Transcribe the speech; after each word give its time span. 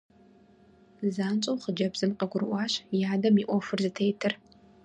ЗанщӀэу 1.15 1.57
хъыджэбзым 1.61 2.11
къыгурыӀуащ 2.19 2.73
и 2.97 2.97
адэм 3.13 3.35
и 3.41 3.45
Ӏуэхур 3.47 3.79
зытетыр. 3.83 4.33